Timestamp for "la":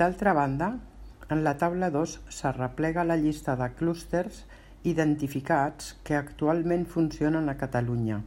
1.46-1.50, 3.10-3.18